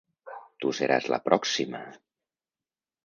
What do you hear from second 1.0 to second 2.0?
la pròxima...